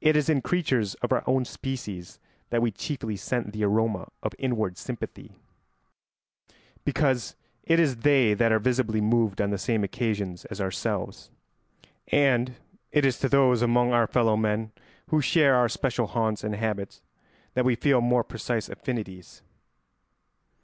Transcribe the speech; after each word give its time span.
It 0.00 0.16
is 0.16 0.30
in 0.30 0.40
creatures 0.40 0.94
of 1.04 1.12
our 1.12 1.22
own 1.26 1.44
species 1.44 2.18
that 2.48 2.62
we 2.62 2.70
chiefly 2.70 3.14
scent 3.18 3.52
the 3.52 3.62
aroma 3.62 4.08
of 4.22 4.32
inward 4.38 4.78
sympathy, 4.78 5.32
because 6.82 7.36
it 7.62 7.78
is 7.78 7.96
they 7.96 8.32
that 8.32 8.52
are 8.52 8.58
visibly 8.58 9.02
moved 9.02 9.42
on 9.42 9.50
the 9.50 9.58
same 9.58 9.84
occasions 9.84 10.46
as 10.46 10.62
ourselves; 10.62 11.30
and 12.10 12.54
it 12.90 13.04
is 13.04 13.18
to 13.18 13.28
those 13.28 13.60
among 13.60 13.92
our 13.92 14.06
fellow 14.06 14.34
men 14.34 14.72
who 15.08 15.20
share 15.20 15.56
our 15.56 15.68
special 15.68 16.06
haunts 16.06 16.42
and 16.42 16.54
habits 16.54 17.02
that 17.52 17.66
we 17.66 17.74
feel 17.74 18.00
more 18.00 18.24
precise 18.24 18.70
affinities. 18.70 19.42